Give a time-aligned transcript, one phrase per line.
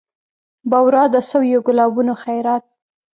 [0.71, 2.63] بورا د سویو ګلابونو خیرات